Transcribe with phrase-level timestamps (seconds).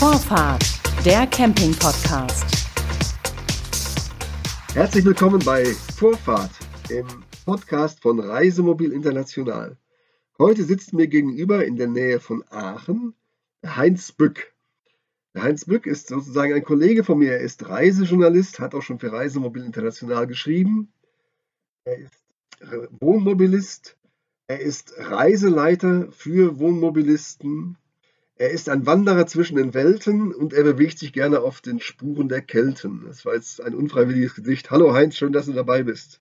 [0.00, 0.64] Vorfahrt,
[1.04, 2.67] der Camping-Podcast.
[4.74, 6.50] Herzlich willkommen bei Vorfahrt,
[6.90, 7.06] im
[7.46, 9.76] Podcast von Reisemobil International.
[10.38, 13.14] Heute sitzt mir gegenüber in der Nähe von Aachen
[13.64, 14.52] Heinz Bück.
[15.36, 17.32] Heinz Bück ist sozusagen ein Kollege von mir.
[17.32, 20.92] Er ist Reisejournalist, hat auch schon für Reisemobil International geschrieben.
[21.84, 22.22] Er ist
[23.00, 23.96] Wohnmobilist.
[24.48, 27.78] Er ist Reiseleiter für Wohnmobilisten.
[28.40, 32.28] Er ist ein Wanderer zwischen den Welten und er bewegt sich gerne auf den Spuren
[32.28, 33.02] der Kelten.
[33.04, 34.70] Das war jetzt ein unfreiwilliges Gesicht.
[34.70, 36.20] Hallo Heinz, schön, dass du dabei bist.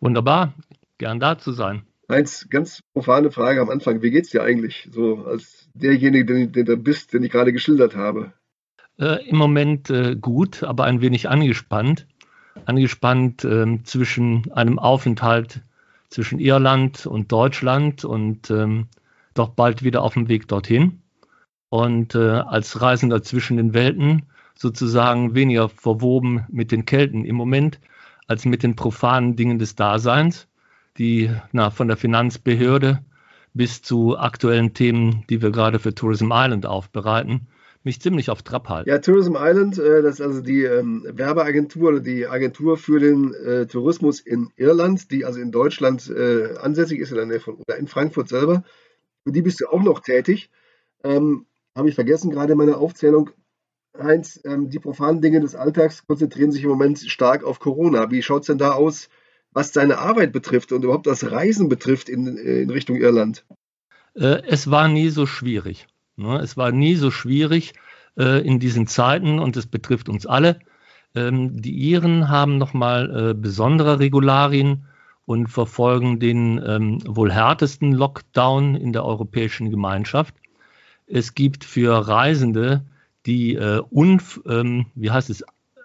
[0.00, 0.54] Wunderbar,
[0.98, 1.82] gern da zu sein.
[2.10, 4.02] Heinz, ganz profane Frage am Anfang.
[4.02, 7.94] Wie geht's dir eigentlich so als derjenige, den, den du bist, den ich gerade geschildert
[7.94, 8.32] habe?
[8.98, 12.08] Äh, Im Moment äh, gut, aber ein wenig angespannt.
[12.64, 15.60] Angespannt äh, zwischen einem Aufenthalt
[16.10, 18.88] zwischen Irland und Deutschland und ähm,
[19.34, 21.02] doch bald wieder auf dem Weg dorthin
[21.68, 27.80] und äh, als Reisender zwischen den Welten sozusagen weniger verwoben mit den Kelten im Moment
[28.26, 30.48] als mit den profanen Dingen des Daseins,
[30.98, 33.00] die na, von der Finanzbehörde
[33.54, 37.48] bis zu aktuellen Themen, die wir gerade für Tourism Island aufbereiten,
[37.84, 38.90] mich ziemlich auf Trab halten.
[38.90, 43.32] Ja, Tourism Island, äh, das ist also die ähm, Werbeagentur oder die Agentur für den
[43.32, 47.76] äh, Tourismus in Irland, die also in Deutschland äh, ansässig ist, in der von oder
[47.76, 48.64] in Frankfurt selber.
[49.24, 50.50] Für die bist du auch noch tätig.
[51.76, 53.30] Habe ich vergessen gerade in meiner Aufzählung.
[53.96, 58.10] Heinz, ähm, die profanen Dinge des Alltags konzentrieren sich im Moment stark auf Corona.
[58.10, 59.10] Wie schaut es denn da aus,
[59.52, 63.44] was deine Arbeit betrifft und überhaupt das Reisen betrifft in, äh, in Richtung Irland?
[64.14, 65.86] Äh, es war nie so schwierig.
[66.16, 66.38] Ne?
[66.40, 67.74] Es war nie so schwierig
[68.18, 70.60] äh, in diesen Zeiten und es betrifft uns alle.
[71.14, 74.86] Ähm, die Iren haben nochmal äh, besondere Regularien
[75.26, 80.34] und verfolgen den ähm, wohl härtesten Lockdown in der Europäischen Gemeinschaft.
[81.06, 82.84] Es gibt für Reisende,
[83.26, 85.44] die äh, un, ähm, wie heißt es,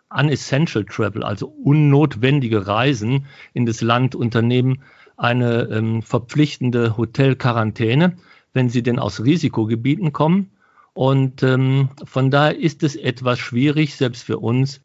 [0.10, 4.84] unessential travel, also unnotwendige Reisen in das Land unternehmen,
[5.18, 8.18] eine ähm, verpflichtende Hotelquarantäne,
[8.54, 10.52] wenn sie denn aus Risikogebieten kommen.
[10.94, 14.82] Und ähm, von daher ist es etwas schwierig, selbst für uns,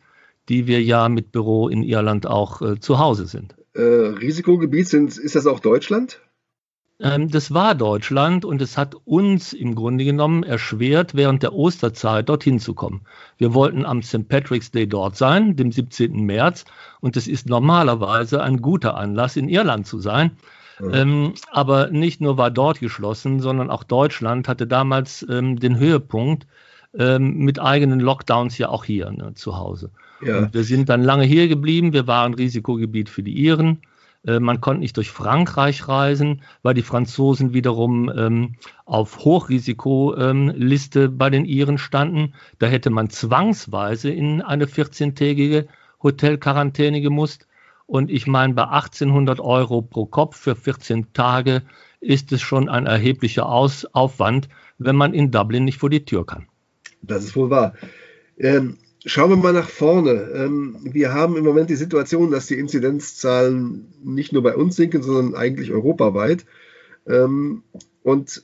[0.48, 3.56] die wir ja mit Büro in Irland auch äh, zu Hause sind.
[3.74, 6.20] Äh, Risikogebiet sind, ist das auch Deutschland?
[6.99, 12.29] Ähm, das war Deutschland und es hat uns im Grunde genommen erschwert, während der Osterzeit
[12.29, 13.03] dorthin zu kommen.
[13.37, 14.29] Wir wollten am St.
[14.29, 16.25] Patrick's Day dort sein, dem 17.
[16.25, 16.65] März,
[17.01, 20.33] und es ist normalerweise ein guter Anlass, in Irland zu sein.
[20.81, 20.93] Ja.
[20.93, 26.47] Ähm, aber nicht nur war dort geschlossen, sondern auch Deutschland hatte damals ähm, den Höhepunkt
[26.99, 29.91] ähm, mit eigenen Lockdowns ja auch hier ne, zu Hause.
[30.23, 30.53] Ja.
[30.53, 31.93] wir sind dann lange hier geblieben.
[31.93, 33.83] Wir waren Risikogebiet für die Iren.
[34.26, 41.19] Äh, man konnte nicht durch Frankreich reisen, weil die Franzosen wiederum ähm, auf Hochrisikoliste ähm,
[41.19, 42.34] bei den Iren standen.
[42.59, 45.66] Da hätte man zwangsweise in eine 14-tägige
[46.03, 47.47] Hotelquarantäne gemusst.
[47.86, 51.62] Und ich meine, bei 1800 Euro pro Kopf für 14 Tage
[52.00, 54.48] ist es schon ein erheblicher Aus Aufwand,
[54.78, 56.47] wenn man in Dublin nicht vor die Tür kann.
[57.03, 57.75] Das ist wohl wahr.
[58.38, 58.78] Ähm,
[59.09, 60.33] Schauen wir mal nach vorne.
[60.34, 65.00] Ähm, wir haben im Moment die Situation, dass die Inzidenzzahlen nicht nur bei uns sinken,
[65.05, 66.44] sondern eigentlich europaweit.
[67.06, 67.62] Ähm,
[68.03, 68.43] und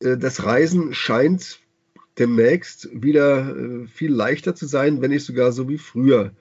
[0.00, 1.60] äh, das Reisen scheint
[2.18, 6.32] demnächst wieder äh, viel leichter zu sein, wenn nicht sogar so wie früher.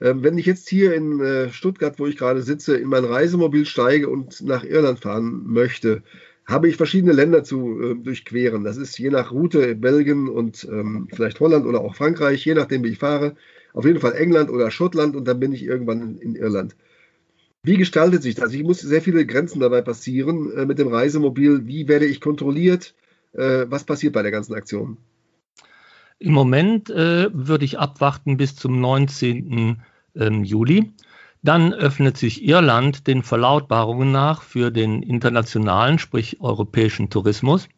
[0.00, 3.66] Ähm, wenn ich jetzt hier in äh, Stuttgart, wo ich gerade sitze, in mein Reisemobil
[3.66, 6.02] steige und nach Irland fahren möchte,
[6.50, 8.64] habe ich verschiedene Länder zu äh, durchqueren.
[8.64, 12.84] Das ist je nach Route Belgien und ähm, vielleicht Holland oder auch Frankreich, je nachdem,
[12.84, 13.36] wie ich fahre.
[13.72, 16.74] Auf jeden Fall England oder Schottland und dann bin ich irgendwann in, in Irland.
[17.62, 18.52] Wie gestaltet sich das?
[18.52, 21.66] Ich muss sehr viele Grenzen dabei passieren äh, mit dem Reisemobil.
[21.66, 22.94] Wie werde ich kontrolliert?
[23.32, 24.96] Äh, was passiert bei der ganzen Aktion?
[26.18, 29.78] Im Moment äh, würde ich abwarten bis zum 19.
[30.16, 30.92] Ähm, Juli.
[31.42, 37.68] Dann öffnet sich Irland den Verlautbarungen nach für den internationalen, sprich europäischen Tourismus.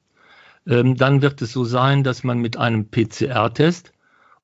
[0.67, 3.93] Ähm, dann wird es so sein, dass man mit einem PCR-Test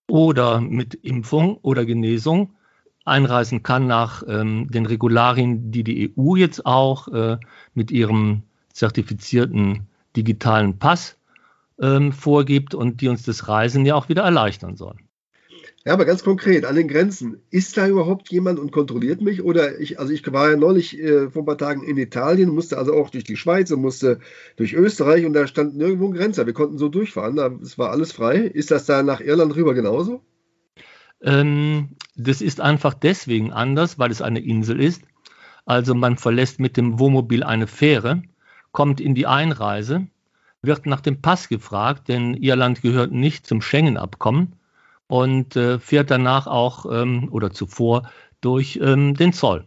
[0.06, 2.54] oder mit Impfung oder Genesung
[3.04, 7.38] einreisen kann nach ähm, den Regularien, die die EU jetzt auch äh,
[7.74, 8.42] mit ihrem
[8.72, 11.16] zertifizierten digitalen Pass
[11.80, 15.07] ähm, vorgibt und die uns das Reisen ja auch wieder erleichtern sollen.
[15.88, 19.42] Ja, aber ganz konkret, an den Grenzen, ist da überhaupt jemand und kontrolliert mich?
[19.42, 22.76] Oder ich, also ich war ja neulich äh, vor ein paar Tagen in Italien, musste
[22.76, 24.20] also auch durch die Schweiz und musste
[24.56, 26.44] durch Österreich und da stand nirgendwo ein Grenzer.
[26.44, 28.36] Wir konnten so durchfahren, es war alles frei.
[28.36, 30.20] Ist das da nach Irland rüber genauso?
[31.22, 35.04] Ähm, das ist einfach deswegen anders, weil es eine Insel ist.
[35.64, 38.20] Also man verlässt mit dem Wohnmobil eine Fähre,
[38.72, 40.06] kommt in die Einreise,
[40.60, 44.52] wird nach dem Pass gefragt, denn Irland gehört nicht zum Schengen-Abkommen
[45.08, 48.08] und äh, fährt danach auch ähm, oder zuvor
[48.40, 49.64] durch ähm, den Zoll.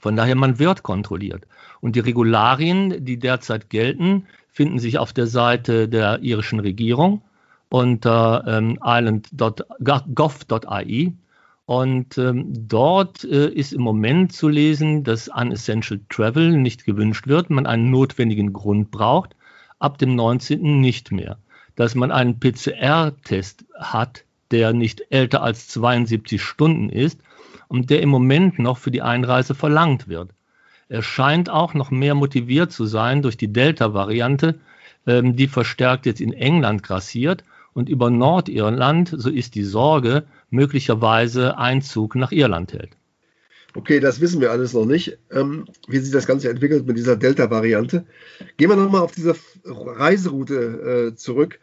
[0.00, 1.46] Von daher, man wird kontrolliert.
[1.80, 7.20] Und die Regularien, die derzeit gelten, finden sich auf der Seite der irischen Regierung
[7.68, 9.92] unter ähm, island.gov.ai.
[11.64, 17.50] Und ähm, dort äh, ist im Moment zu lesen, dass Unessential Travel nicht gewünscht wird,
[17.50, 19.36] man einen notwendigen Grund braucht,
[19.78, 20.80] ab dem 19.
[20.80, 21.38] nicht mehr
[21.76, 27.20] dass man einen PCR-Test hat, der nicht älter als 72 Stunden ist
[27.68, 30.30] und der im Moment noch für die Einreise verlangt wird.
[30.88, 34.58] Er scheint auch noch mehr motiviert zu sein durch die Delta-Variante,
[35.06, 41.56] ähm, die verstärkt jetzt in England grassiert und über Nordirland, so ist die Sorge, möglicherweise
[41.56, 42.90] Einzug nach Irland hält.
[43.74, 47.16] Okay, das wissen wir alles noch nicht, ähm, wie sich das Ganze entwickelt mit dieser
[47.16, 48.04] Delta-Variante.
[48.58, 49.34] Gehen wir nochmal auf diese
[49.64, 51.58] Reiseroute äh, zurück.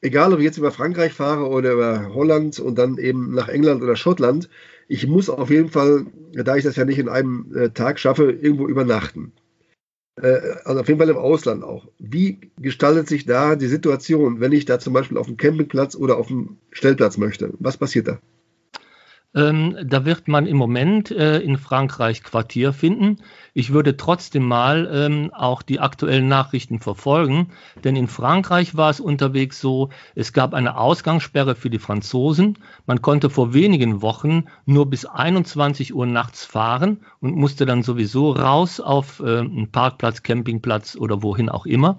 [0.00, 3.82] Egal, ob ich jetzt über Frankreich fahre oder über Holland und dann eben nach England
[3.82, 4.48] oder Schottland,
[4.88, 8.32] ich muss auf jeden Fall, da ich das ja nicht in einem äh, Tag schaffe,
[8.32, 9.32] irgendwo übernachten.
[10.20, 11.86] Äh, also auf jeden Fall im Ausland auch.
[12.00, 16.16] Wie gestaltet sich da die Situation, wenn ich da zum Beispiel auf dem Campingplatz oder
[16.16, 17.54] auf dem Stellplatz möchte?
[17.60, 18.18] Was passiert da?
[19.34, 23.18] Ähm, da wird man im Moment äh, in Frankreich Quartier finden.
[23.54, 27.48] Ich würde trotzdem mal ähm, auch die aktuellen Nachrichten verfolgen,
[27.82, 32.58] denn in Frankreich war es unterwegs so, es gab eine Ausgangssperre für die Franzosen.
[32.86, 38.32] Man konnte vor wenigen Wochen nur bis 21 Uhr nachts fahren und musste dann sowieso
[38.32, 41.98] raus auf äh, einen Parkplatz, Campingplatz oder wohin auch immer.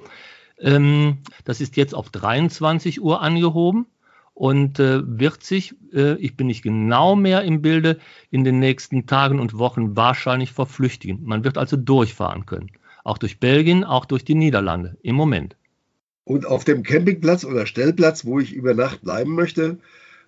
[0.59, 3.87] Ähm, das ist jetzt auf 23 Uhr angehoben
[4.33, 7.99] und äh, wird sich, äh, ich bin nicht genau mehr im Bilde,
[8.31, 11.23] in den nächsten Tagen und Wochen wahrscheinlich verflüchtigen.
[11.23, 12.71] Man wird also durchfahren können.
[13.03, 15.55] Auch durch Belgien, auch durch die Niederlande im Moment.
[16.25, 19.77] Und auf dem Campingplatz oder Stellplatz, wo ich über Nacht bleiben möchte,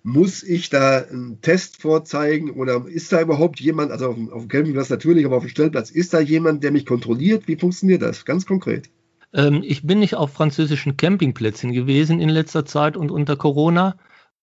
[0.02, 4.42] muss ich da einen Test vorzeigen oder ist da überhaupt jemand, also auf dem, auf
[4.42, 7.48] dem Campingplatz natürlich, aber auf dem Stellplatz, ist da jemand, der mich kontrolliert?
[7.48, 8.24] Wie funktioniert das?
[8.24, 8.88] Ganz konkret.
[9.32, 13.96] Ähm, ich bin nicht auf französischen Campingplätzen gewesen in letzter Zeit und unter Corona.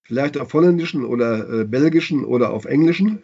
[0.04, 3.22] Vielleicht auf holländischen oder äh, belgischen oder auf englischen?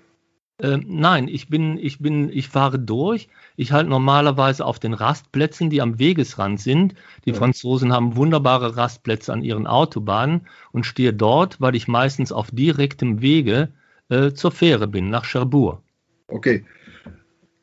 [0.61, 3.29] Ähm, nein, ich bin, ich bin, ich fahre durch.
[3.55, 6.95] Ich halte normalerweise auf den Rastplätzen, die am Wegesrand sind.
[7.25, 7.35] Die ja.
[7.35, 13.21] Franzosen haben wunderbare Rastplätze an ihren Autobahnen und stehe dort, weil ich meistens auf direktem
[13.21, 13.69] Wege
[14.09, 15.81] äh, zur Fähre bin, nach Cherbourg.
[16.27, 16.65] Okay.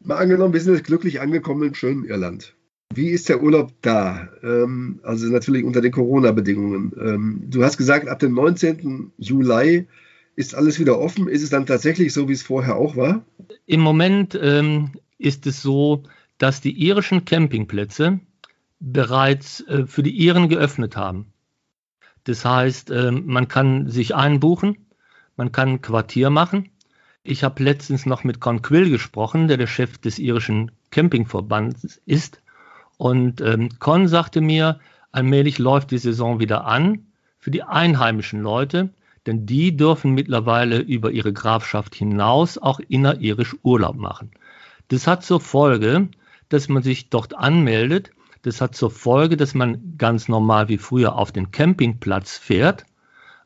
[0.00, 2.54] Mal angenommen, wir sind jetzt glücklich angekommen in schönen Irland.
[2.96, 4.28] Wie ist der Urlaub da?
[4.42, 6.92] Ähm, also natürlich unter den Corona-Bedingungen.
[6.98, 9.12] Ähm, du hast gesagt, ab dem 19.
[9.18, 9.86] Juli
[10.34, 11.28] ist alles wieder offen.
[11.28, 13.24] Ist es dann tatsächlich so, wie es vorher auch war?
[13.66, 16.04] Im Moment ähm, ist es so,
[16.38, 18.20] dass die irischen Campingplätze
[18.80, 21.26] bereits äh, für die Iren geöffnet haben.
[22.24, 24.86] Das heißt, äh, man kann sich einbuchen,
[25.36, 26.70] man kann ein Quartier machen.
[27.22, 32.40] Ich habe letztens noch mit Con Quill gesprochen, der der Chef des irischen Campingverbands ist.
[32.96, 34.80] Und ähm, Con sagte mir,
[35.12, 37.06] allmählich läuft die Saison wieder an
[37.38, 38.90] für die einheimischen Leute,
[39.26, 44.30] denn die dürfen mittlerweile über ihre Grafschaft hinaus auch inneririsch Urlaub machen.
[44.88, 46.08] Das hat zur Folge,
[46.48, 48.10] dass man sich dort anmeldet.
[48.42, 52.86] Das hat zur Folge, dass man ganz normal wie früher auf den Campingplatz fährt,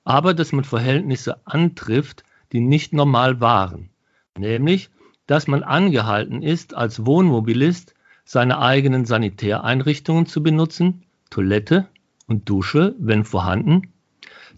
[0.04, 3.90] aber dass man Verhältnisse antrifft, die nicht normal waren.
[4.36, 4.90] Nämlich,
[5.26, 7.94] dass man angehalten ist, als Wohnmobilist
[8.32, 11.88] seine eigenen Sanitäreinrichtungen zu benutzen, Toilette
[12.28, 13.88] und Dusche, wenn vorhanden,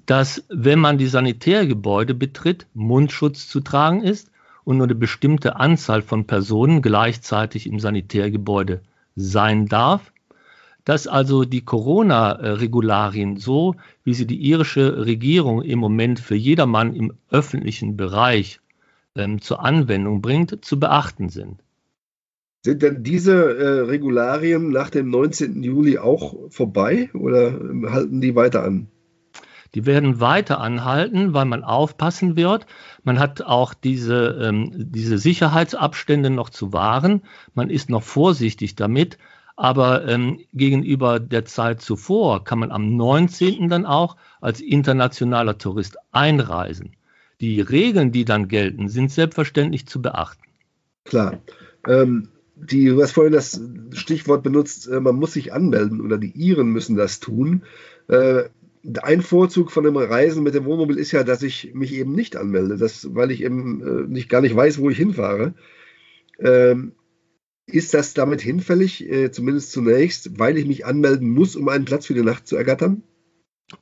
[0.04, 4.30] dass, wenn man die Sanitärgebäude betritt, Mundschutz zu tragen ist
[4.64, 8.82] und nur eine bestimmte Anzahl von Personen gleichzeitig im Sanitärgebäude
[9.16, 10.12] sein darf,
[10.84, 17.14] dass also die Corona-Regularien so, wie sie die irische Regierung im Moment für jedermann im
[17.30, 18.60] öffentlichen Bereich
[19.16, 21.62] ähm, zur Anwendung bringt, zu beachten sind.
[22.64, 25.64] Sind denn diese äh, Regularien nach dem 19.
[25.64, 27.58] Juli auch vorbei oder
[27.90, 28.86] halten die weiter an?
[29.74, 32.66] Die werden weiter anhalten, weil man aufpassen wird.
[33.02, 37.22] Man hat auch diese, ähm, diese Sicherheitsabstände noch zu wahren.
[37.54, 39.18] Man ist noch vorsichtig damit.
[39.56, 43.68] Aber ähm, gegenüber der Zeit zuvor kann man am 19.
[43.68, 46.96] dann auch als internationaler Tourist einreisen.
[47.40, 50.42] Die Regeln, die dann gelten, sind selbstverständlich zu beachten.
[51.04, 51.38] Klar.
[51.86, 52.28] Ähm,
[52.62, 53.60] die, du hast vorhin das
[53.92, 57.64] Stichwort benutzt, äh, man muss sich anmelden oder die Iren müssen das tun.
[58.08, 58.44] Äh,
[59.02, 62.36] ein Vorzug von dem Reisen mit dem Wohnmobil ist ja, dass ich mich eben nicht
[62.36, 65.54] anmelde, das, weil ich eben äh, nicht, gar nicht weiß, wo ich hinfahre.
[66.38, 66.92] Ähm,
[67.66, 72.12] ist das damit hinfällig, zumindest zunächst, weil ich mich anmelden muss, um einen Platz für
[72.12, 73.04] die Nacht zu ergattern?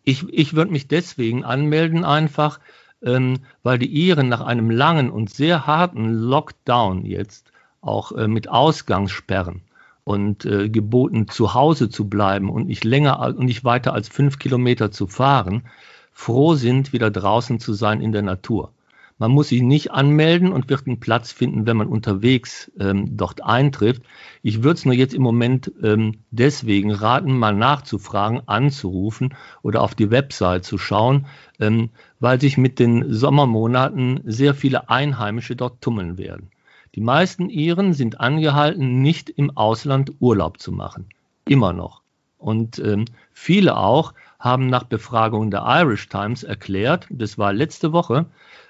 [0.05, 2.61] Ich, ich würde mich deswegen anmelden einfach,
[3.03, 7.50] ähm, weil die Iren nach einem langen und sehr harten Lockdown jetzt
[7.81, 9.63] auch äh, mit Ausgangssperren
[10.05, 14.39] und äh, geboten, zu Hause zu bleiben und nicht länger und nicht weiter als fünf
[14.39, 15.65] Kilometer zu fahren,
[16.13, 18.73] froh sind, wieder draußen zu sein in der Natur.
[19.21, 23.45] Man muss sich nicht anmelden und wird einen Platz finden, wenn man unterwegs ähm, dort
[23.45, 24.03] eintrifft.
[24.43, 29.95] Ich würde es nur jetzt im Moment ähm, deswegen raten, mal nachzufragen, anzurufen oder auf
[29.95, 31.27] die Website zu schauen,
[31.59, 36.51] ähm, weil sich mit den Sommermonaten sehr viele Einheimische dort tummeln werden.
[36.95, 41.09] Die meisten Iren sind angehalten, nicht im Ausland Urlaub zu machen.
[41.47, 42.03] Immer noch.
[42.39, 48.27] Und ähm, viele auch haben nach Befragung der Irish Times erklärt, das war letzte Woche,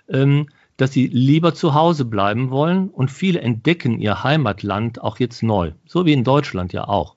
[0.08, 5.42] ähm, dass sie lieber zu Hause bleiben wollen und viele entdecken ihr Heimatland auch jetzt
[5.42, 7.14] neu, so wie in Deutschland ja auch.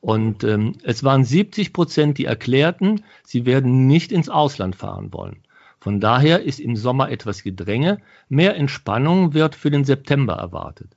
[0.00, 5.38] Und ähm, es waren 70 Prozent, die erklärten, sie werden nicht ins Ausland fahren wollen.
[5.86, 7.98] Von daher ist im Sommer etwas Gedränge.
[8.28, 10.88] Mehr Entspannung wird für den September erwartet.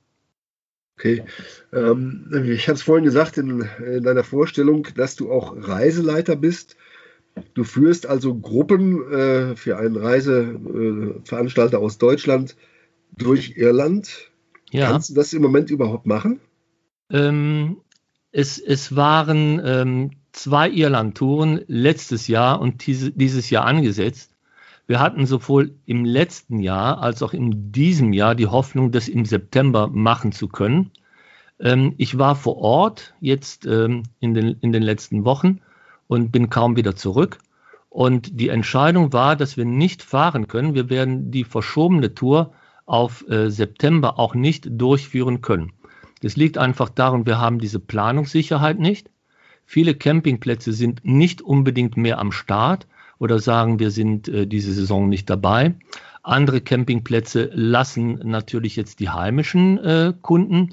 [0.96, 1.22] Okay.
[1.72, 6.76] Ähm, ich hatte es vorhin gesagt in, in, deiner Vorstellung, dass du auch Reiseleiter bist.
[7.54, 12.56] Du führst also Gruppen äh, für einen Reiseveranstalter äh, aus Deutschland
[13.16, 14.32] durch Irland.
[14.72, 14.90] Ja.
[14.90, 16.40] Kannst du das im Moment überhaupt machen?
[17.12, 17.76] Ähm,
[18.32, 24.29] es, es, waren ähm, zwei Irland-Touren letztes Jahr und diese, dieses Jahr angesetzt.
[24.90, 29.24] Wir hatten sowohl im letzten Jahr als auch in diesem Jahr die Hoffnung, das im
[29.24, 30.90] September machen zu können.
[31.60, 35.60] Ähm, ich war vor Ort jetzt ähm, in, den, in den letzten Wochen
[36.08, 37.38] und bin kaum wieder zurück.
[37.88, 40.74] Und die Entscheidung war, dass wir nicht fahren können.
[40.74, 42.52] Wir werden die verschobene Tour
[42.84, 45.72] auf äh, September auch nicht durchführen können.
[46.20, 49.08] Das liegt einfach daran, wir haben diese Planungssicherheit nicht.
[49.64, 52.88] Viele Campingplätze sind nicht unbedingt mehr am Start
[53.20, 55.74] oder sagen, wir sind äh, diese Saison nicht dabei.
[56.22, 60.70] Andere Campingplätze lassen natürlich jetzt die heimischen äh, Kunden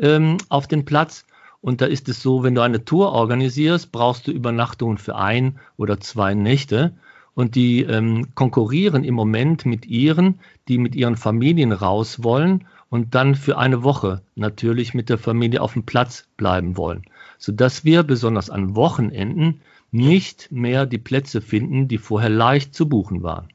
[0.00, 1.24] ähm, auf den Platz.
[1.60, 5.60] Und da ist es so, wenn du eine Tour organisierst, brauchst du Übernachtungen für ein
[5.76, 6.92] oder zwei Nächte.
[7.34, 13.14] Und die ähm, konkurrieren im Moment mit ihren, die mit ihren Familien raus wollen und
[13.14, 17.04] dann für eine Woche natürlich mit der Familie auf dem Platz bleiben wollen.
[17.38, 23.22] Sodass wir besonders an Wochenenden nicht mehr die Plätze finden, die vorher leicht zu buchen
[23.22, 23.48] waren.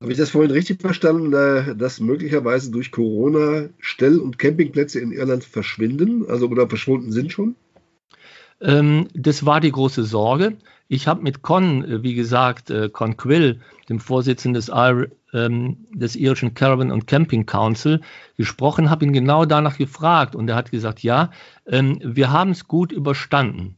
[0.00, 5.12] Habe ich das vorhin richtig verstanden, äh, dass möglicherweise durch Corona Stell- und Campingplätze in
[5.12, 7.56] Irland verschwinden, also oder verschwunden sind schon?
[8.60, 10.56] Ähm, das war die große Sorge.
[10.88, 14.70] Ich habe mit Con, äh, wie gesagt, äh, Con Quill, dem Vorsitzenden des,
[15.32, 18.00] ähm, des irischen Caravan und Camping Council,
[18.36, 21.30] gesprochen, habe ihn genau danach gefragt und er hat gesagt, ja,
[21.66, 23.76] ähm, wir haben es gut überstanden.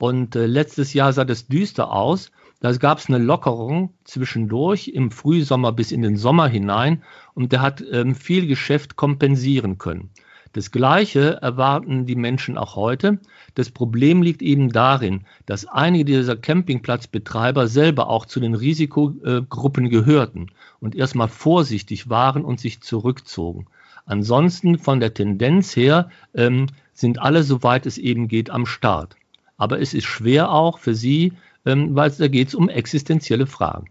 [0.00, 2.32] Und äh, letztes Jahr sah das düster aus.
[2.60, 7.02] Da gab es eine Lockerung zwischendurch im Frühsommer bis in den Sommer hinein
[7.34, 10.08] und der hat ähm, viel Geschäft kompensieren können.
[10.54, 13.18] Das Gleiche erwarten die Menschen auch heute.
[13.54, 20.46] Das Problem liegt eben darin, dass einige dieser Campingplatzbetreiber selber auch zu den Risikogruppen gehörten
[20.80, 23.66] und erstmal vorsichtig waren und sich zurückzogen.
[24.06, 29.16] Ansonsten von der Tendenz her ähm, sind alle, soweit es eben geht, am Start.
[29.60, 31.34] Aber es ist schwer auch für sie,
[31.66, 33.90] ähm, weil da geht es um existenzielle Fragen.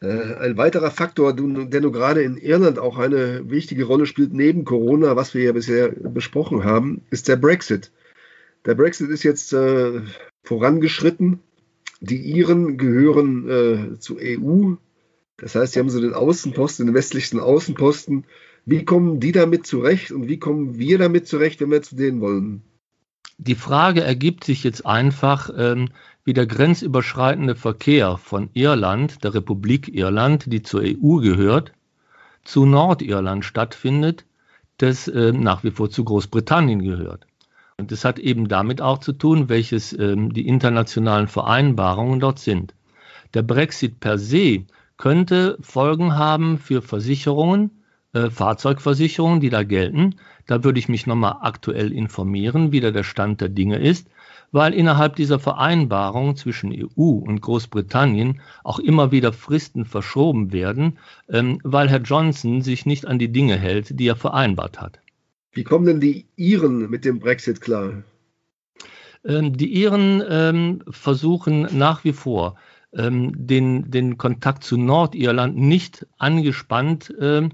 [0.00, 4.64] Äh, ein weiterer Faktor, der nur gerade in Irland auch eine wichtige Rolle spielt, neben
[4.64, 7.90] Corona, was wir ja bisher besprochen haben, ist der Brexit.
[8.66, 10.00] Der Brexit ist jetzt äh,
[10.44, 11.40] vorangeschritten.
[12.00, 14.74] Die Iren gehören äh, zur EU.
[15.38, 18.26] Das heißt, sie haben so den Außenposten, den westlichsten Außenposten.
[18.64, 22.20] Wie kommen die damit zurecht und wie kommen wir damit zurecht, wenn wir zu denen
[22.20, 22.62] wollen?
[23.40, 25.90] Die Frage ergibt sich jetzt einfach, ähm,
[26.24, 31.72] wie der grenzüberschreitende Verkehr von Irland, der Republik Irland, die zur EU gehört,
[32.42, 34.24] zu Nordirland stattfindet,
[34.78, 37.26] das äh, nach wie vor zu Großbritannien gehört.
[37.76, 42.74] Und das hat eben damit auch zu tun, welches ähm, die internationalen Vereinbarungen dort sind.
[43.34, 44.64] Der Brexit per se
[44.96, 47.82] könnte Folgen haben für Versicherungen,
[48.14, 50.16] äh, Fahrzeugversicherungen, die da gelten.
[50.48, 54.08] Da würde ich mich nochmal aktuell informieren, wie da der Stand der Dinge ist,
[54.50, 61.60] weil innerhalb dieser Vereinbarung zwischen EU und Großbritannien auch immer wieder Fristen verschoben werden, ähm,
[61.64, 65.00] weil Herr Johnson sich nicht an die Dinge hält, die er vereinbart hat.
[65.52, 68.02] Wie kommen denn die Iren mit dem Brexit klar?
[69.26, 72.56] Ähm, die Iren ähm, versuchen nach wie vor,
[72.94, 77.50] ähm, den, den Kontakt zu Nordirland nicht angespannt ähm,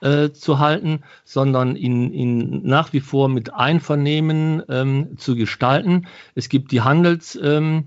[0.00, 6.06] äh, zu halten, sondern ihn, ihn nach wie vor mit Einvernehmen ähm, zu gestalten.
[6.34, 7.86] Es gibt die Handelsbarrieren,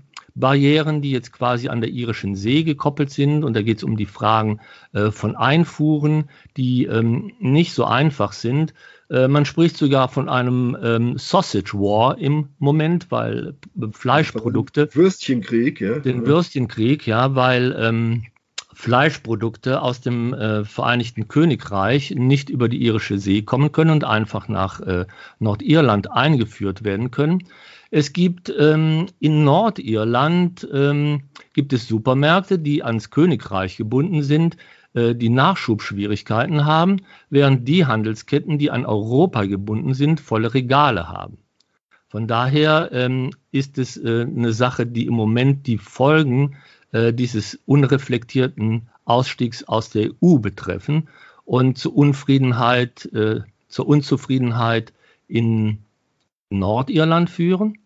[0.96, 3.44] ähm, die jetzt quasi an der irischen See gekoppelt sind.
[3.44, 4.60] Und da geht es um die Fragen
[4.92, 8.74] äh, von Einfuhren, die ähm, nicht so einfach sind.
[9.10, 14.88] Äh, man spricht sogar von einem ähm, Sausage War im Moment, weil äh, Fleischprodukte.
[14.92, 15.98] Würstchenkrieg, ja.
[15.98, 18.24] Den Würstchenkrieg, ja, weil ähm,
[18.84, 24.46] Fleischprodukte aus dem äh, Vereinigten Königreich nicht über die irische See kommen können und einfach
[24.46, 25.06] nach äh,
[25.38, 27.44] Nordirland eingeführt werden können.
[27.90, 31.22] Es gibt ähm, in Nordirland ähm,
[31.54, 34.58] gibt es Supermärkte, die ans Königreich gebunden sind,
[34.92, 36.98] äh, die Nachschubschwierigkeiten haben,
[37.30, 41.38] während die Handelsketten, die an Europa gebunden sind, volle Regale haben.
[42.08, 46.56] Von daher ähm, ist es äh, eine Sache, die im Moment die Folgen
[46.94, 51.08] äh, dieses unreflektierten Ausstiegs aus der EU betreffen
[51.44, 54.92] und zur Unfriedenheit, äh, zur Unzufriedenheit
[55.26, 55.78] in
[56.50, 57.78] Nordirland führen.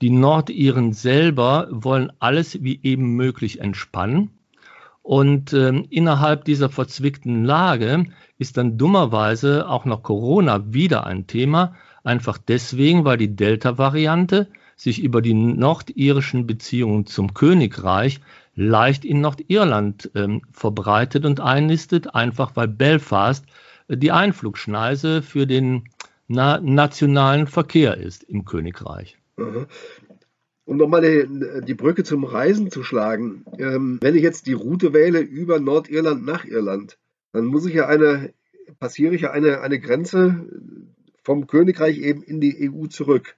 [0.00, 4.30] Die Nordiren selber wollen alles wie eben möglich entspannen.
[5.02, 8.04] Und äh, innerhalb dieser verzwickten Lage
[8.38, 15.02] ist dann dummerweise auch noch Corona wieder ein Thema, einfach deswegen, weil die Delta-Variante sich
[15.02, 18.20] über die nordirischen Beziehungen zum Königreich
[18.54, 23.44] leicht in Nordirland ähm, verbreitet und einnistet, einfach weil Belfast
[23.88, 25.88] äh, die Einflugschneise für den
[26.28, 29.18] na nationalen Verkehr ist im Königreich.
[30.64, 34.92] Um nochmal die, die Brücke zum Reisen zu schlagen, ähm, wenn ich jetzt die Route
[34.92, 36.98] wähle über Nordirland nach Irland,
[37.32, 38.32] dann muss ich ja eine,
[38.78, 40.46] passiere ich ja eine, eine Grenze
[41.22, 43.36] vom Königreich eben in die EU zurück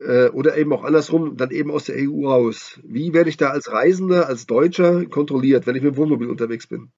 [0.00, 2.80] äh, oder eben auch andersrum, dann eben aus der EU raus.
[2.84, 6.66] Wie werde ich da als Reisender, als Deutscher kontrolliert, wenn ich mit dem Wohnmobil unterwegs
[6.66, 6.90] bin?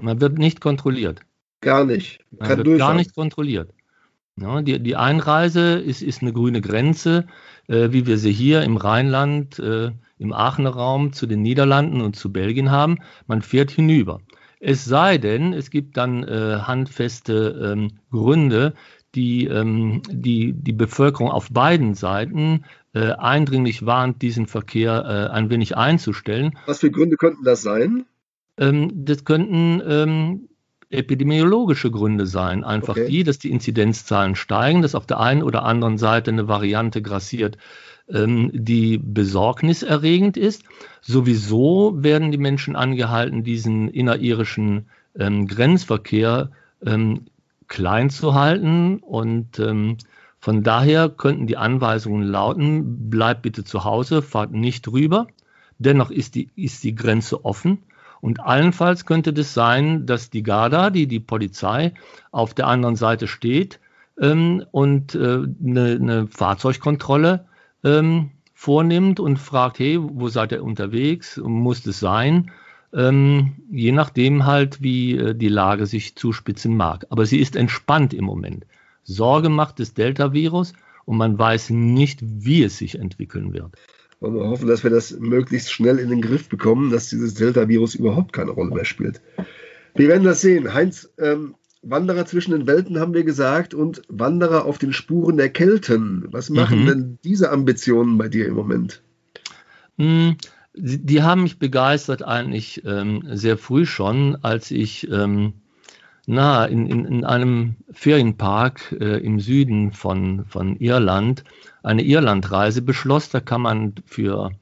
[0.00, 1.20] Man wird nicht kontrolliert.
[1.60, 2.24] Gar nicht.
[2.30, 2.94] Man Kann wird durchfahren.
[2.94, 3.72] gar nicht kontrolliert.
[4.36, 7.26] Ja, die, die, Einreise ist, ist, eine grüne Grenze,
[7.68, 12.16] äh, wie wir sie hier im Rheinland, äh, im Aachener Raum zu den Niederlanden und
[12.16, 12.98] zu Belgien haben.
[13.26, 14.20] Man fährt hinüber.
[14.58, 18.74] Es sei denn, es gibt dann äh, handfeste ähm, Gründe,
[19.14, 25.50] die, ähm, die, die Bevölkerung auf beiden Seiten äh, eindringlich warnt, diesen Verkehr äh, ein
[25.50, 26.58] wenig einzustellen.
[26.66, 28.04] Was für Gründe könnten das sein?
[28.58, 30.48] Ähm, das könnten ähm,
[30.90, 32.64] epidemiologische Gründe sein.
[32.64, 33.08] Einfach okay.
[33.08, 37.56] die, dass die Inzidenzzahlen steigen, dass auf der einen oder anderen Seite eine Variante grassiert,
[38.08, 40.64] ähm, die besorgniserregend ist.
[41.00, 44.86] Sowieso werden die Menschen angehalten, diesen inneririschen
[45.18, 46.50] ähm, Grenzverkehr
[46.84, 47.26] ähm,
[47.68, 48.98] klein zu halten.
[48.98, 49.96] Und ähm,
[50.38, 55.26] von daher könnten die Anweisungen lauten, bleibt bitte zu Hause, fahrt nicht rüber.
[55.78, 57.78] Dennoch ist die, ist die Grenze offen.
[58.20, 61.92] Und allenfalls könnte das sein, dass die Garda, die die Polizei,
[62.30, 63.80] auf der anderen Seite steht
[64.20, 67.46] ähm, und äh, eine, eine Fahrzeugkontrolle
[67.82, 71.36] ähm, vornimmt und fragt, hey, wo seid ihr unterwegs?
[71.36, 72.52] Muss das sein?
[72.94, 77.06] Ähm, je nachdem halt, wie äh, die Lage sich zuspitzen mag.
[77.10, 78.66] Aber sie ist entspannt im Moment.
[79.04, 80.74] Sorge macht das Delta-Virus
[81.04, 83.72] und man weiß nicht, wie es sich entwickeln wird.
[84.20, 87.96] Und wir hoffen, dass wir das möglichst schnell in den Griff bekommen, dass dieses Delta-Virus
[87.96, 89.20] überhaupt keine Rolle mehr spielt.
[89.94, 90.72] Wir werden das sehen.
[90.72, 95.48] Heinz, ähm, Wanderer zwischen den Welten haben wir gesagt und Wanderer auf den Spuren der
[95.48, 96.26] Kelten.
[96.30, 96.86] Was machen mhm.
[96.86, 99.02] denn diese Ambitionen bei dir im Moment?
[99.96, 100.36] Mhm
[100.74, 105.54] die haben mich begeistert eigentlich ähm, sehr früh schon, als ich ähm,
[106.26, 111.44] na, in, in, in einem Ferienpark äh, im Süden von, von Irland
[111.82, 113.28] eine Irlandreise beschloss.
[113.28, 114.52] Da kann man für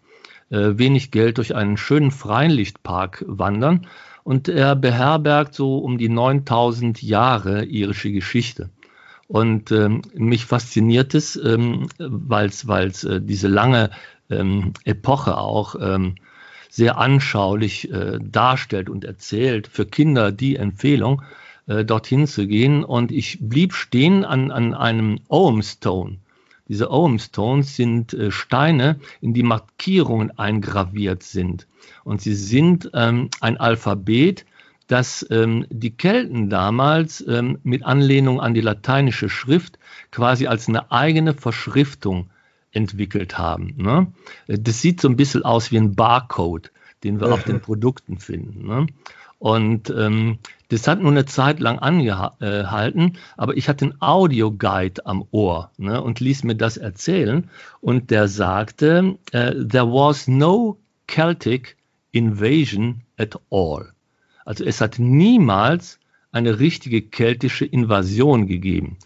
[0.49, 3.87] äh, wenig Geld durch einen schönen Freilichtpark wandern
[4.25, 8.71] und er beherbergt so um die 9000 Jahre irische Geschichte.
[9.29, 13.91] Und ähm, mich fasziniert es, ähm, weil es äh, diese lange
[14.31, 16.15] ähm, Epoche auch ähm,
[16.71, 19.67] sehr anschaulich äh, darstellt und erzählt.
[19.67, 21.23] Für Kinder die Empfehlung,
[21.67, 22.85] äh, dorthin zu gehen.
[22.85, 26.19] Und ich blieb stehen an, an einem Ohm Stone.
[26.69, 31.67] Diese Ohm Stones sind äh, Steine, in die Markierungen eingraviert sind.
[32.05, 34.47] Und sie sind ähm, ein Alphabet,
[34.87, 39.79] dass ähm, die Kelten damals ähm, mit Anlehnung an die lateinische Schrift
[40.11, 42.31] quasi als eine eigene Verschriftung
[42.73, 43.75] entwickelt haben.
[43.77, 44.13] Ne?
[44.47, 46.71] Das sieht so ein bisschen aus wie ein Barcode,
[47.05, 48.67] den wir auf den Produkten finden.
[48.67, 48.87] Ne?
[49.39, 55.25] Und ähm, das hat nur eine Zeit lang angehalten, aber ich hatte einen Audioguide am
[55.33, 57.51] Ohr ne, und ließ mir das erzählen.
[57.81, 60.79] Und der sagte, uh, there was no
[61.09, 61.77] Celtic
[62.13, 63.93] invasion at all.
[64.45, 65.99] Also es hat niemals
[66.33, 68.99] eine richtige keltische Invasion gegeben.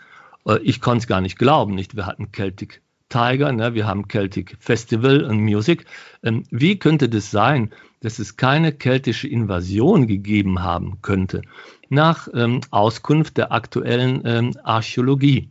[0.46, 1.96] Äh, ich konnte es gar nicht glauben, nicht?
[1.96, 2.83] Wir hatten Celtic
[3.14, 3.74] Tiger, ne?
[3.74, 5.87] wir haben Celtic Festival und Music.
[6.24, 11.42] Ähm, wie könnte das sein, dass es keine keltische Invasion gegeben haben könnte?
[11.88, 15.48] Nach ähm, Auskunft der aktuellen ähm, Archäologie.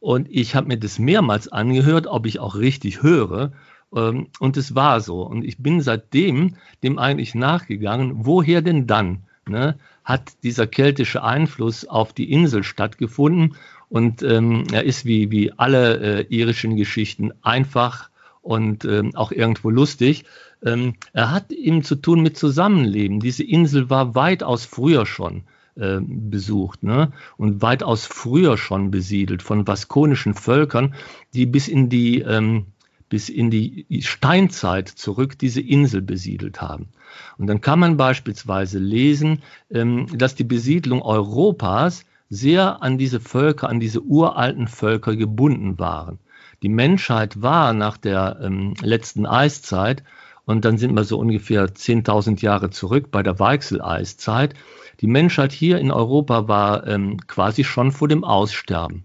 [0.00, 3.52] Und ich habe mir das mehrmals angehört, ob ich auch richtig höre.
[3.94, 5.22] Ähm, und es war so.
[5.22, 11.84] Und ich bin seitdem dem eigentlich nachgegangen, woher denn dann ne, hat dieser keltische Einfluss
[11.84, 13.54] auf die Insel stattgefunden?
[13.90, 18.08] Und ähm, er ist wie, wie alle äh, irischen Geschichten einfach
[18.40, 20.24] und ähm, auch irgendwo lustig.
[20.64, 23.20] Ähm, er hat eben zu tun mit Zusammenleben.
[23.20, 25.42] Diese Insel war weitaus früher schon
[25.74, 27.12] äh, besucht ne?
[27.36, 30.94] und weitaus früher schon besiedelt von vaskonischen Völkern,
[31.34, 32.66] die bis in die ähm,
[33.08, 36.90] bis in die Steinzeit zurück diese Insel besiedelt haben.
[37.38, 43.68] Und dann kann man beispielsweise lesen, ähm, dass die Besiedlung Europas sehr an diese Völker,
[43.68, 46.18] an diese uralten Völker gebunden waren.
[46.62, 50.02] Die Menschheit war nach der ähm, letzten Eiszeit,
[50.46, 54.54] und dann sind wir so ungefähr 10.000 Jahre zurück bei der Weichseleiszeit,
[55.00, 59.04] die Menschheit hier in Europa war ähm, quasi schon vor dem Aussterben.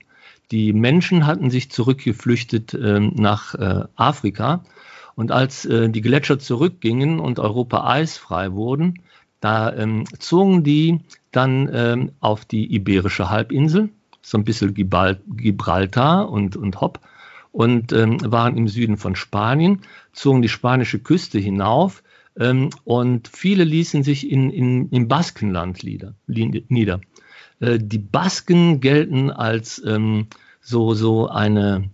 [0.52, 4.64] Die Menschen hatten sich zurückgeflüchtet äh, nach äh, Afrika.
[5.16, 9.02] Und als äh, die Gletscher zurückgingen und Europa eisfrei wurden,
[9.40, 11.00] da ähm, zogen die
[11.36, 13.90] dann ähm, auf die Iberische Halbinsel,
[14.22, 17.00] so ein bisschen Gibraltar und, und Hopp,
[17.52, 22.04] und ähm, waren im Süden von Spanien, zogen die spanische Küste hinauf
[22.38, 27.00] ähm, und viele ließen sich in, in, im Baskenland nieder.
[27.60, 30.28] Äh, die Basken gelten als ähm,
[30.60, 31.90] so, so eine,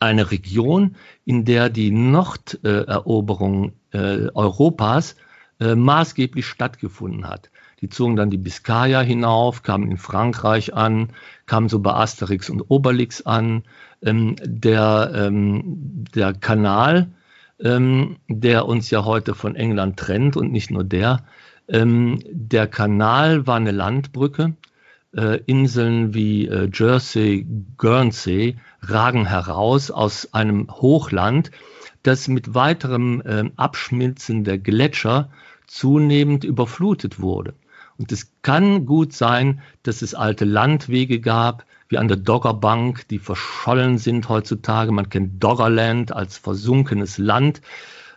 [0.00, 5.16] eine Region, in der die Norderoberung äh, Europas
[5.60, 7.50] äh, maßgeblich stattgefunden hat.
[7.82, 11.10] Die zogen dann die Biskaya hinauf, kamen in Frankreich an,
[11.44, 13.64] kamen so bei Asterix und Obelix an.
[14.02, 17.08] Ähm, der, ähm, der Kanal,
[17.60, 21.24] ähm, der uns ja heute von England trennt und nicht nur der,
[21.68, 24.54] ähm, der Kanal war eine Landbrücke.
[25.14, 31.50] Äh, Inseln wie äh, Jersey, Guernsey ragen heraus aus einem Hochland,
[32.02, 35.30] das mit weiterem äh, Abschmilzen der Gletscher
[35.66, 37.54] zunehmend überflutet wurde.
[37.98, 43.18] Und es kann gut sein, dass es alte Landwege gab, wie an der Doggerbank, die
[43.18, 44.92] verschollen sind heutzutage.
[44.92, 47.60] Man kennt Doggerland als versunkenes Land,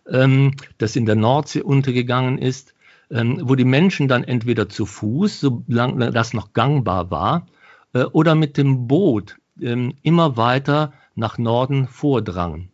[0.10, 2.74] ähm, das in der Nordsee untergegangen ist,
[3.12, 7.48] ähm, wo die Menschen dann entweder zu Fuß, solange das noch gangbar war,
[7.94, 12.69] äh, oder mit dem Boot ähm, immer weiter nach Norden vordrangen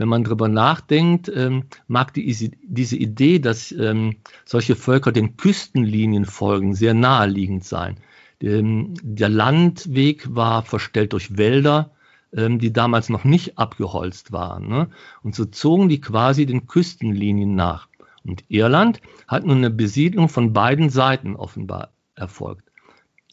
[0.00, 6.24] wenn man darüber nachdenkt, ähm, mag die, diese Idee, dass ähm, solche Völker den Küstenlinien
[6.24, 7.98] folgen, sehr naheliegend sein.
[8.40, 11.90] Ähm, der Landweg war verstellt durch Wälder,
[12.32, 14.68] ähm, die damals noch nicht abgeholzt waren.
[14.68, 14.88] Ne?
[15.22, 17.86] Und so zogen die quasi den Küstenlinien nach.
[18.24, 22.64] Und Irland hat nun eine Besiedlung von beiden Seiten offenbar erfolgt.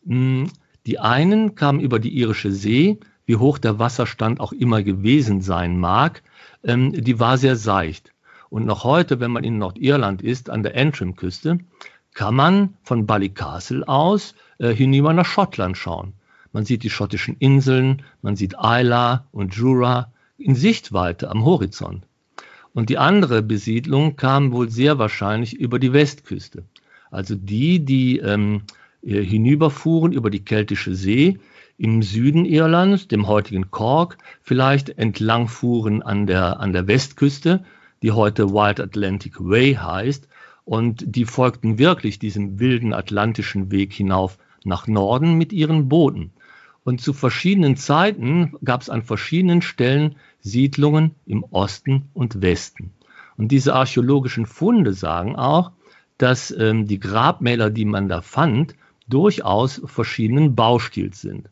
[0.05, 0.49] Hm,
[0.85, 5.77] die einen kamen über die irische See, wie hoch der Wasserstand auch immer gewesen sein
[5.79, 6.23] mag,
[6.63, 8.13] ähm, die war sehr seicht.
[8.49, 11.59] Und noch heute, wenn man in Nordirland ist, an der Antrim-Küste,
[12.13, 16.13] kann man von Ballycastle aus äh, hinüber nach Schottland schauen.
[16.53, 22.05] Man sieht die schottischen Inseln, man sieht Isla und Jura in Sichtweite am Horizont.
[22.73, 26.63] Und die andere Besiedlung kam wohl sehr wahrscheinlich über die Westküste.
[27.11, 28.61] Also die, die ähm,
[29.03, 31.39] äh, hinüberfuhren über die Keltische See,
[31.77, 37.63] im Süden Irlands, dem heutigen Cork, vielleicht entlang fuhren an der, an der Westküste,
[38.01, 40.27] die heute Wild Atlantic Way heißt,
[40.65, 46.31] und die folgten wirklich diesem wilden atlantischen Weg hinauf nach Norden mit ihren Booten.
[46.83, 52.91] Und zu verschiedenen Zeiten gab es an verschiedenen Stellen Siedlungen im Osten und Westen.
[53.37, 55.71] Und diese archäologischen Funde sagen auch,
[56.17, 58.75] dass ähm, die Grabmäler, die man da fand,
[59.07, 61.49] durchaus verschiedenen Baustils sind.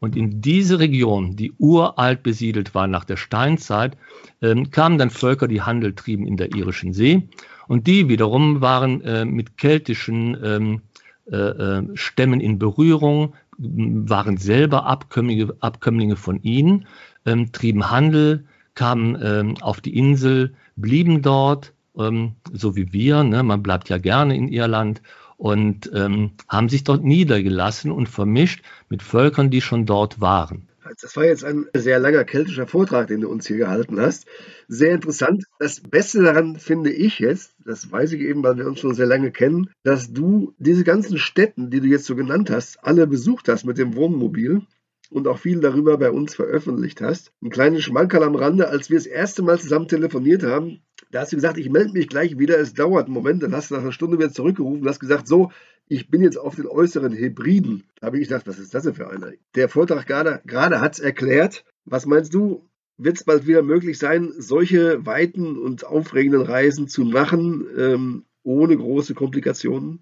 [0.00, 3.96] Und in diese Region, die uralt besiedelt war nach der Steinzeit,
[4.42, 7.28] ähm, kamen dann Völker, die Handel trieben in der irischen See.
[7.66, 10.82] Und die wiederum waren äh, mit keltischen ähm,
[11.30, 16.86] äh, äh Stämmen in Berührung, waren selber Abkömmlinge, Abkömmlinge von ihnen,
[17.26, 23.24] ähm, trieben Handel, kamen auf die Insel, blieben dort, so wie wir.
[23.24, 23.42] Ne?
[23.42, 25.02] Man bleibt ja gerne in Irland
[25.38, 30.68] und ähm, haben sich dort niedergelassen und vermischt mit Völkern, die schon dort waren.
[31.00, 34.26] Das war jetzt ein sehr langer keltischer Vortrag, den du uns hier gehalten hast.
[34.68, 35.44] Sehr interessant.
[35.58, 39.06] Das Beste daran finde ich jetzt, das weiß ich eben, weil wir uns schon sehr
[39.06, 43.48] lange kennen, dass du diese ganzen Städten, die du jetzt so genannt hast, alle besucht
[43.48, 44.62] hast mit dem Wohnmobil
[45.10, 47.32] und auch viel darüber bei uns veröffentlicht hast.
[47.42, 51.32] Ein kleines Schmankerl am Rande, als wir das erste Mal zusammen telefoniert haben, da hast
[51.32, 53.82] du gesagt, ich melde mich gleich wieder, es dauert einen Moment, dann hast du nach
[53.82, 55.50] einer Stunde wieder zurückgerufen und hast gesagt, so,
[55.86, 57.84] ich bin jetzt auf den äußeren Hybriden.
[57.98, 59.32] Da habe ich gedacht, was ist das denn für einer?
[59.54, 61.64] Der Vortrag gerade, gerade hat es erklärt.
[61.86, 62.68] Was meinst du,
[62.98, 68.76] wird es bald wieder möglich sein, solche weiten und aufregenden Reisen zu machen, ähm, ohne
[68.76, 70.00] große Komplikationen?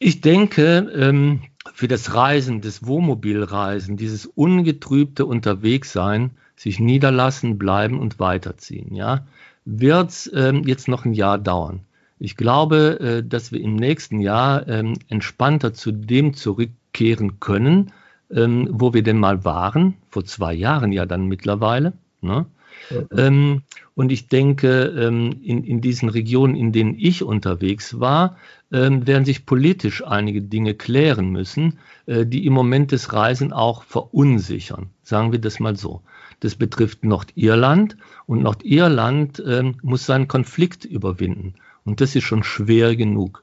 [0.00, 1.40] Ich denke, ähm,
[1.74, 9.26] für das Reisen, das Wohnmobilreisen, dieses ungetrübte Unterwegssein, sich niederlassen, bleiben und weiterziehen, ja,
[9.64, 11.80] wird es ähm, jetzt noch ein Jahr dauern.
[12.18, 17.92] Ich glaube, äh, dass wir im nächsten Jahr ähm, entspannter zu dem zurückkehren können,
[18.30, 21.92] ähm, wo wir denn mal waren, vor zwei Jahren ja dann mittlerweile.
[22.20, 22.46] Ne?
[22.90, 23.04] Ja.
[23.16, 23.62] Ähm,
[23.94, 28.36] und ich denke, ähm, in, in diesen Regionen, in denen ich unterwegs war,
[28.70, 33.82] ähm, werden sich politisch einige Dinge klären müssen, äh, die im Moment des Reisen auch
[33.82, 34.90] verunsichern.
[35.02, 36.02] Sagen wir das mal so.
[36.40, 39.42] Das betrifft Nordirland und Nordirland
[39.82, 41.54] muss seinen Konflikt überwinden.
[41.84, 43.42] Und das ist schon schwer genug.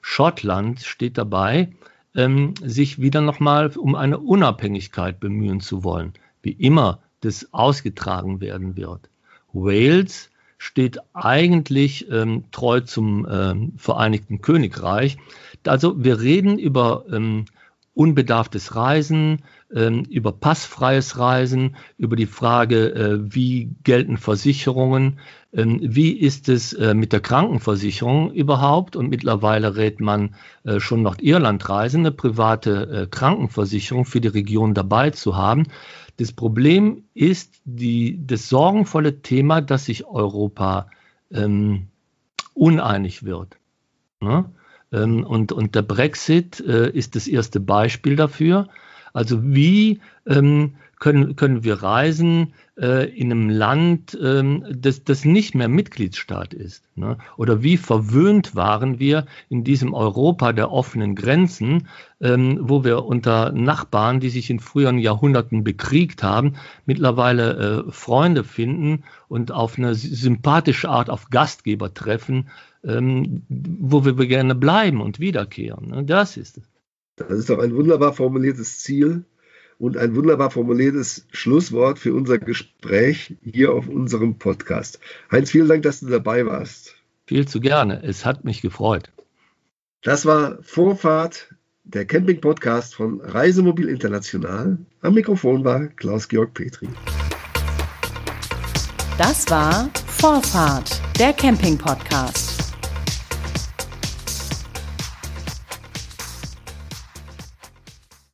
[0.00, 1.68] Schottland steht dabei,
[2.64, 9.08] sich wieder nochmal um eine Unabhängigkeit bemühen zu wollen, wie immer das ausgetragen werden wird.
[9.52, 15.16] Wales steht eigentlich ähm, treu zum ähm, Vereinigten Königreich.
[15.66, 17.46] Also wir reden über ähm,
[17.94, 19.42] unbedarftes Reisen,
[19.74, 25.18] ähm, über passfreies Reisen, über die Frage, äh, wie gelten Versicherungen,
[25.52, 28.96] ähm, wie ist es äh, mit der Krankenversicherung überhaupt?
[28.96, 35.10] Und mittlerweile rät man äh, schon Nordirland reisen, eine private Krankenversicherung für die Region dabei
[35.10, 35.64] zu haben.
[36.20, 40.90] Das Problem ist die, das sorgenvolle Thema, dass sich Europa
[41.30, 41.86] ähm,
[42.52, 43.56] uneinig wird.
[44.20, 44.44] Ne?
[44.92, 48.68] Ähm, und, und der Brexit äh, ist das erste Beispiel dafür.
[49.14, 55.54] Also wie ähm, können, können wir reisen äh, in einem Land, ähm, das, das nicht
[55.54, 56.84] mehr Mitgliedsstaat ist?
[56.94, 57.16] Ne?
[57.38, 61.88] Oder wie verwöhnt waren wir in diesem Europa der offenen Grenzen,
[62.20, 68.44] ähm, wo wir unter Nachbarn, die sich in früheren Jahrhunderten bekriegt haben, mittlerweile äh, Freunde
[68.44, 72.50] finden und auf eine sympathische Art auf Gastgeber treffen,
[72.84, 75.88] ähm, wo wir gerne bleiben und wiederkehren.
[75.88, 76.04] Ne?
[76.04, 76.64] Das ist es.
[77.16, 79.24] Das ist doch ein wunderbar formuliertes Ziel
[79.80, 85.00] und ein wunderbar formuliertes Schlusswort für unser Gespräch hier auf unserem Podcast.
[85.32, 86.94] Heinz, vielen Dank, dass du dabei warst.
[87.26, 88.02] Viel zu gerne.
[88.04, 89.10] Es hat mich gefreut.
[90.02, 94.78] Das war Vorfahrt, der Camping-Podcast von Reisemobil International.
[95.00, 96.88] Am Mikrofon war Klaus-Georg Petri.
[99.16, 102.59] Das war Vorfahrt, der Camping-Podcast.